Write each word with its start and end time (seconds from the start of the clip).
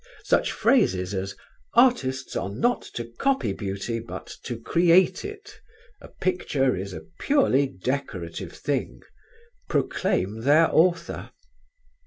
Such 0.23 0.51
phrases 0.51 1.13
as 1.13 1.35
"artists 1.75 2.35
are 2.35 2.49
not 2.49 2.81
to 2.95 3.05
copy 3.05 3.53
beauty 3.53 3.99
but 3.99 4.35
to 4.45 4.57
create 4.59 5.23
it... 5.23 5.59
a 6.01 6.07
picture 6.07 6.75
is 6.75 6.91
a 6.91 7.05
purely 7.19 7.67
decorative 7.67 8.51
thing," 8.53 9.01
proclaim 9.69 10.41
their 10.41 10.73
author. 10.73 11.29